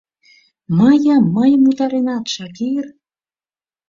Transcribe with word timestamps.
Мыйым 0.77 1.23
мыйым 1.35 1.61
утаренат, 1.69 2.25
Шакир! 2.33 2.85